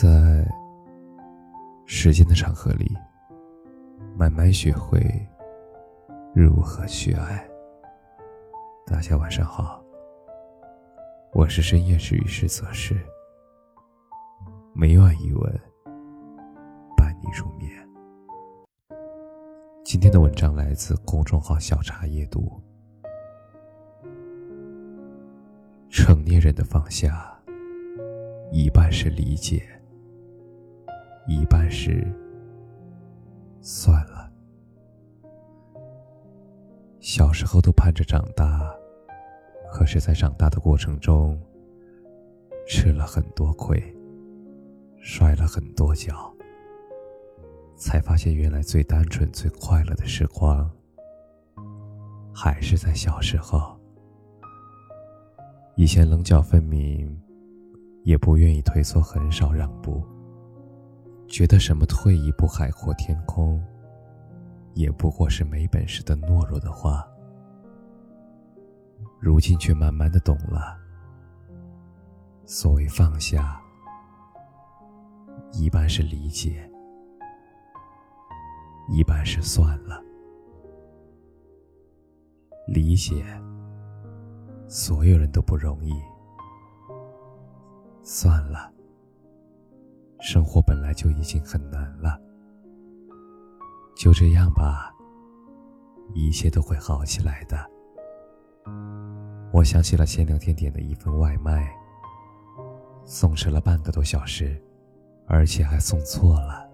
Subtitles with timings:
[0.00, 0.46] 在
[1.84, 2.96] 时间的长河里，
[4.16, 5.00] 慢慢学会
[6.32, 7.44] 如何去爱。
[8.86, 9.82] 大家晚上好，
[11.32, 12.94] 我是深夜治愈师则是，
[14.72, 15.60] 每晚一文
[16.96, 17.68] 伴你入眠。
[19.82, 22.48] 今天的文章来自公众号“小茶夜读”。
[25.90, 27.36] 成年人的放下，
[28.52, 29.60] 一半是理解。
[31.28, 32.02] 一半是
[33.60, 34.32] 算了。
[37.00, 38.74] 小时候都盼着长大，
[39.70, 41.38] 可是，在长大的过程中，
[42.66, 43.78] 吃了很多亏，
[44.96, 46.34] 摔了很多跤，
[47.76, 50.70] 才发现原来最单纯、最快乐的时光，
[52.34, 53.78] 还是在小时候。
[55.76, 57.20] 以前棱角分明，
[58.02, 60.02] 也不愿意退缩，很少让步。
[61.28, 63.62] 觉得什么退一步海阔天空，
[64.74, 67.06] 也不过是没本事的懦弱的话。
[69.20, 70.78] 如今却慢慢的懂了，
[72.46, 73.60] 所谓放下，
[75.52, 76.68] 一半是理解，
[78.88, 80.02] 一半是算了。
[82.66, 83.24] 理解，
[84.66, 85.92] 所有人都不容易。
[88.02, 88.72] 算了。
[90.20, 92.20] 生活本来就已经很难了，
[93.96, 94.92] 就这样吧，
[96.12, 97.56] 一切都会好起来的。
[99.52, 101.72] 我想起了前两天点的一份外卖，
[103.04, 104.60] 送迟了半个多小时，
[105.26, 106.68] 而且还送错了，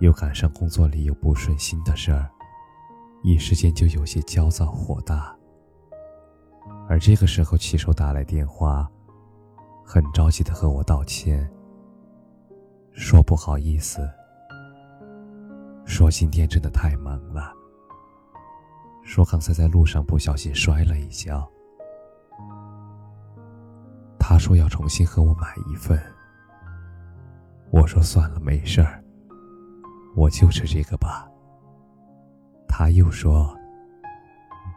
[0.00, 2.30] 又赶上工作里有不顺心的事儿，
[3.22, 5.34] 一时间就有些焦躁火大。
[6.88, 8.88] 而这个时候，骑手打来电话，
[9.82, 11.50] 很着急的和我道歉。
[13.10, 14.06] 说不好意思，
[15.86, 17.54] 说今天真的太忙了，
[19.02, 21.50] 说刚才在路上不小心摔了一跤。
[24.18, 25.98] 他说要重新和我买一份，
[27.70, 29.02] 我说算了，没事儿，
[30.14, 31.26] 我就吃这个吧。
[32.68, 33.56] 他又说，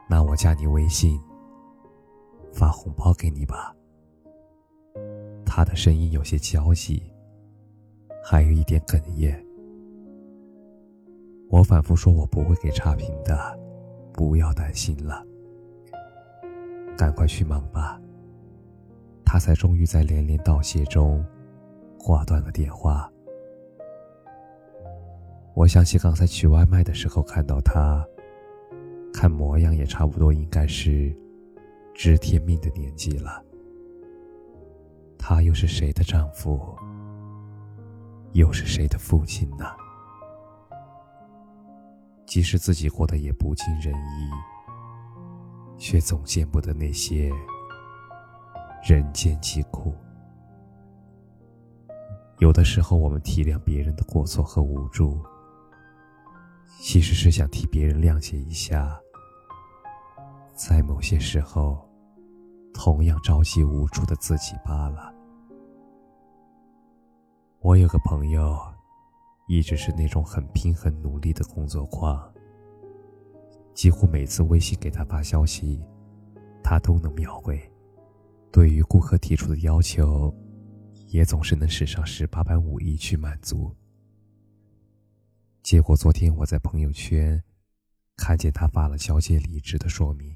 [0.10, 1.20] 那我加你微信，
[2.54, 3.76] 发红包给你吧。
[5.46, 7.11] 他的声音有些焦急。
[8.24, 9.36] 还有一点哽咽，
[11.50, 13.60] 我反复说：“我不会给差评的，
[14.14, 15.26] 不要担心了，
[16.98, 18.00] 赶快去忙吧。”
[19.26, 21.26] 他才终于在连连道谢中
[21.98, 23.10] 挂断了电话。
[25.54, 28.06] 我想起刚才取外卖的时候看到他，
[29.14, 31.16] 看模样也差不多应该是
[31.94, 33.44] 知天命的年纪了。
[35.18, 36.60] 他又是谁的丈夫？
[38.34, 39.66] 又是谁的父亲呢？
[42.26, 44.30] 即使自己过得也不尽人意，
[45.78, 47.30] 却总见不得那些
[48.82, 49.94] 人间疾苦。
[52.40, 55.22] 有的时候，我们体谅别人的过错和无助，
[56.80, 58.98] 其实是想替别人谅解一下，
[60.56, 61.86] 在某些时候，
[62.74, 65.14] 同样着急无助的自己罢了。
[67.64, 68.60] 我有个朋友，
[69.48, 72.20] 一直是那种很拼、很努力的工作狂。
[73.76, 75.80] 几乎每次微信给他发消息，
[76.64, 77.62] 他都能秒回。
[78.52, 80.34] 对于顾客提出的要求，
[81.10, 83.72] 也总是能使上十八般武艺去满足。
[85.62, 87.40] 结果昨天我在朋友圈
[88.18, 90.36] 看见他发了交接离职的说明，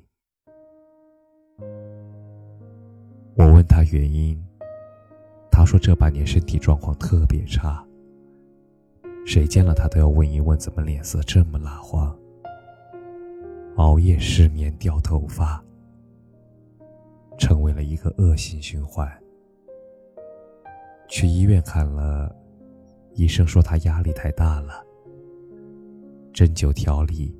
[3.36, 4.40] 我问他原因。
[5.58, 7.82] 他说：“这半年身体状况特别差，
[9.26, 12.14] 谁见了他都要问一问，怎么脸色这么蜡黄？
[13.78, 15.64] 熬夜、失眠、掉头发，
[17.38, 19.10] 成为了一个恶性循环。
[21.08, 22.36] 去医院看了，
[23.14, 24.86] 医生说他压力太大了，
[26.34, 27.34] 针灸调理，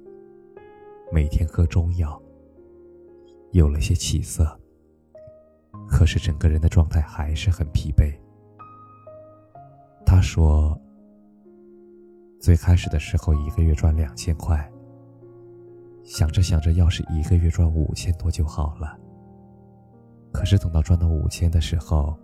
[1.12, 2.18] 每天喝中药，
[3.52, 4.58] 有了些起色。”
[5.88, 8.14] 可是整个人的状态还是很疲惫。
[10.06, 10.80] 他说
[12.40, 14.72] ：“最开始的时候一个月赚两千块，
[16.04, 18.98] 想着想着，要是一个月赚五千多就好了。
[20.32, 22.18] 可是等到赚到五千的时候，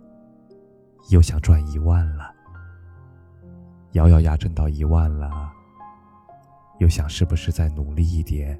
[1.10, 2.32] 又想赚一万了。
[3.92, 5.50] 咬咬牙挣到一万了，
[6.78, 8.58] 又想是不是再努力一点，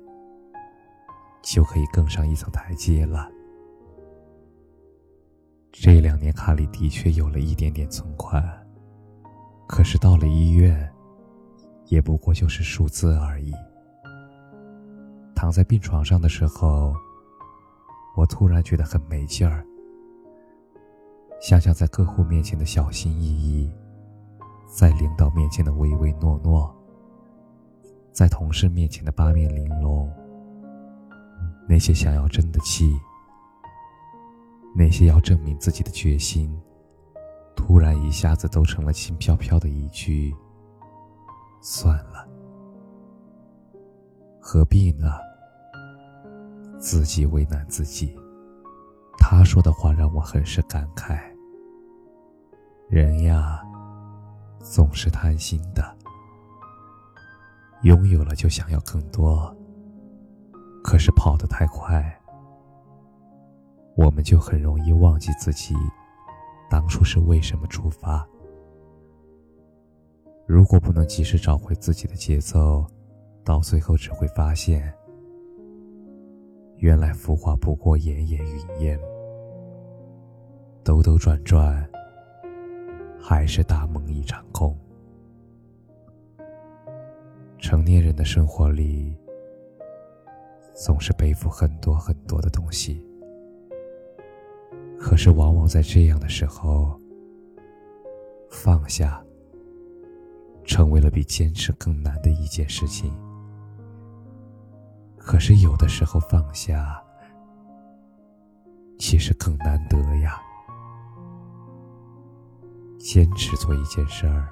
[1.42, 3.30] 就可以更上一层台阶了。”
[5.72, 8.42] 这两年卡里的确有了一点点存款，
[9.66, 10.88] 可是到了医院，
[11.86, 13.52] 也不过就是数字而已。
[15.34, 16.94] 躺在病床上的时候，
[18.16, 19.66] 我突然觉得很没劲儿。
[21.40, 23.72] 想想在客户面前的小心翼翼，
[24.72, 26.72] 在领导面前的唯唯诺诺，
[28.12, 30.08] 在同事面前的八面玲珑，
[31.66, 32.94] 那些想要争的气，
[34.74, 36.58] 那些要证明自己的决心，
[37.54, 40.34] 突然一下子都成了轻飘飘的一句
[41.60, 42.26] ：“算了，
[44.40, 45.12] 何必呢？”
[46.80, 48.16] 自己为难自己。
[49.18, 51.20] 他说的话让我很是感慨。
[52.88, 53.62] 人呀，
[54.58, 55.96] 总是贪心的，
[57.82, 59.54] 拥有了就想要更多。
[60.82, 62.20] 可是跑得太快，
[63.96, 65.74] 我们就很容易忘记自己
[66.70, 68.26] 当初是为什么出发。
[70.46, 72.86] 如果不能及时找回自己的节奏，
[73.44, 74.92] 到最后只会发现，
[76.76, 79.00] 原来浮华不过烟烟云烟，
[80.82, 81.88] 兜兜转转。
[83.24, 84.76] 还是大梦一场空。
[87.56, 89.16] 成年人的生活里，
[90.74, 93.00] 总是背负很多很多的东西，
[95.12, 96.98] 可是往往在这样的时候，
[98.50, 99.22] 放下，
[100.64, 103.12] 成为了比坚持更难的一件事情。
[105.18, 106.98] 可是有的时候放下，
[108.98, 110.40] 其实更难得呀。
[112.98, 114.48] 坚持做一件事儿，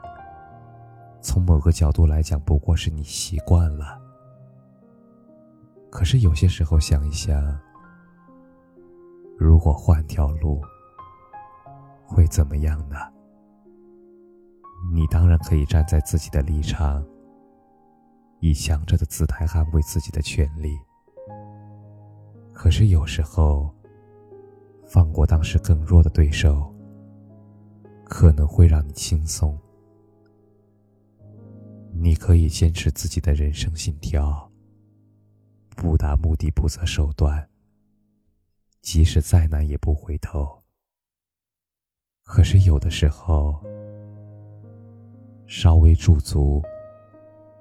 [1.23, 3.99] 从某个角度来讲，不过是你习惯了。
[5.91, 7.59] 可是有些时候想一想，
[9.41, 10.61] 如果换条路，
[12.05, 12.97] 会怎么样呢？
[14.93, 17.03] 你当然可以站在自己的立场，
[18.41, 20.79] 以强者的姿态捍卫自己的权利。
[22.53, 23.75] 可是有时候，
[24.87, 26.71] 放过当时更弱的对手。
[28.05, 29.57] 可能会让你轻松。
[31.95, 34.51] 你可以坚持自己的人生信条，
[35.77, 37.49] 不达目的不择手段，
[38.83, 40.63] 即使再难也不回头。
[42.25, 43.61] 可是有的时候，
[45.47, 46.63] 稍微驻足，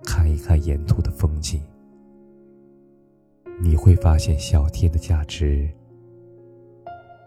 [0.04, 1.62] 看一看沿途的风景，
[3.60, 5.70] 你会发现小天的价值，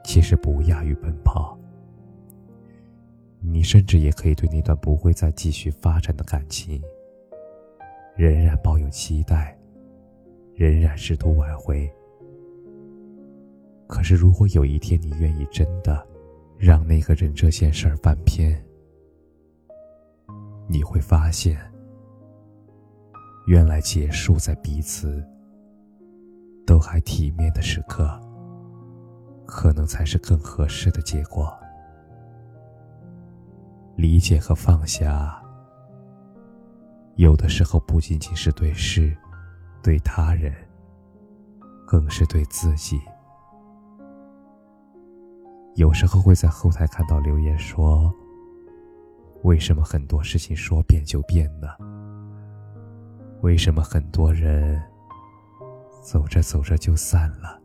[0.05, 1.59] 其实不亚于奔跑。
[3.41, 6.81] 你甚至也可以对那段不会再继续发展的感情，
[8.15, 9.59] 仍然抱有期待，
[10.55, 11.93] 仍然试图挽回。
[13.93, 16.03] 可是，如果有一天你愿意真的
[16.57, 18.59] 让那个人这件事儿翻篇，
[20.67, 21.61] 你会发现，
[23.47, 25.23] 原来结束在彼此
[26.67, 28.19] 都还体面的时刻，
[29.45, 31.55] 可能才是更合适的结果。
[33.95, 35.39] 理解和放下，
[37.17, 39.15] 有的时候不仅仅是对事、
[39.83, 40.51] 对他人，
[41.87, 42.99] 更是对自己。
[45.75, 48.13] 有时候会在后台看到留言说
[49.43, 51.69] ：“为什么很多事情说变就变呢？
[53.41, 54.81] 为什么很多人
[56.03, 57.59] 走着走着就散了？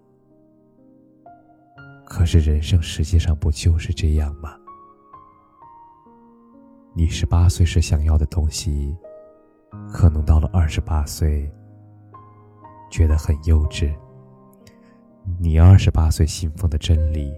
[2.05, 4.57] 可是人生实际上不就是这样吗？”
[6.95, 8.97] 你十八岁时想要的东西，
[9.91, 11.51] 可能到了二十八岁
[12.89, 13.93] 觉得很幼稚；
[15.37, 17.31] 你二十八岁信奉的真理，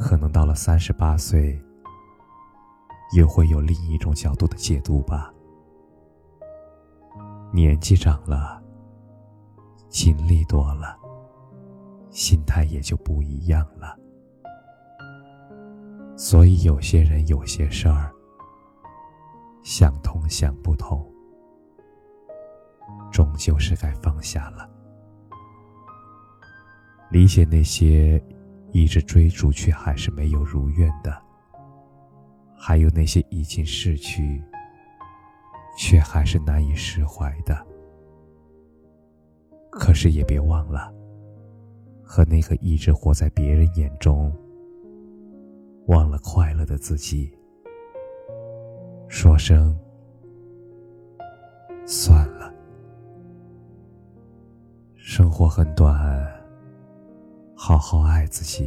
[0.00, 1.60] 可能到了三十八岁
[3.14, 5.32] 又会有另一种角度的解读吧。
[7.52, 8.62] 年纪长了，
[9.88, 10.96] 经历多了，
[12.10, 13.94] 心态也就不一样了。
[16.16, 18.10] 所以有些人，有些事儿。
[19.62, 21.06] 想通想不通，
[23.12, 24.66] 终究是该放下了。
[27.10, 28.22] 理解那些
[28.72, 31.16] 一直追逐却还是没有如愿的，
[32.56, 34.42] 还有那些已经逝去
[35.76, 37.66] 却还是难以释怀的。
[39.70, 40.92] 可是也别忘了，
[42.02, 44.32] 和那个一直活在别人眼中、
[45.86, 47.32] 忘了快乐的自己。
[49.08, 49.76] 说声
[51.84, 52.52] 算了，
[54.96, 56.39] 生活很短，
[57.62, 58.66] 好好爱自己，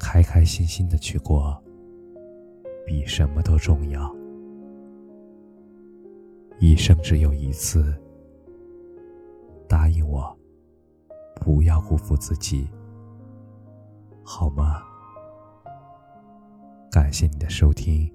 [0.00, 1.62] 开开心心的去过，
[2.86, 4.10] 比什么都重要。
[6.58, 7.94] 一生只有一次，
[9.68, 10.34] 答应我，
[11.34, 12.66] 不要辜负自己，
[14.24, 14.82] 好吗？
[16.90, 18.10] 感谢你的收听。